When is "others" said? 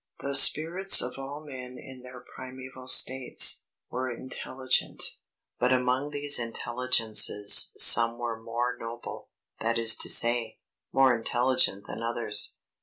12.01-12.55